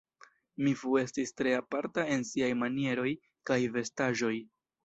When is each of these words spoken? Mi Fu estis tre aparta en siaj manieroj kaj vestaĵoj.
Mi 0.67 0.71
Fu 0.83 0.93
estis 1.01 1.33
tre 1.41 1.53
aparta 1.59 2.07
en 2.15 2.25
siaj 2.31 2.51
manieroj 2.65 3.07
kaj 3.51 3.63
vestaĵoj. 3.77 4.35